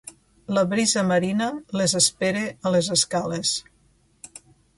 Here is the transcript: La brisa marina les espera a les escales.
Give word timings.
La 0.57 0.61
brisa 0.69 1.03
marina 1.09 1.49
les 1.81 1.93
espera 2.01 2.41
a 2.71 2.73
les 2.77 2.91
escales. 2.97 3.53